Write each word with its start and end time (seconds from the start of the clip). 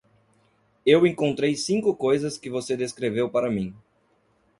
Eu 0.83 1.05
encontrei 1.05 1.53
cinco 1.55 1.95
coisas 1.95 2.35
que 2.35 2.49
você 2.49 2.75
descreveu 2.75 3.29
para 3.29 3.51
mim. 3.51 3.71